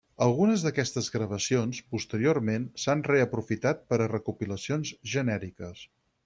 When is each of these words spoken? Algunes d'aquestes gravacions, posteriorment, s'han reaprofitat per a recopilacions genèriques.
Algunes 0.25 0.61
d'aquestes 0.67 1.09
gravacions, 1.15 1.81
posteriorment, 1.95 2.65
s'han 2.85 3.05
reaprofitat 3.09 3.85
per 3.93 4.01
a 4.01 4.09
recopilacions 4.15 4.95
genèriques. 5.15 5.87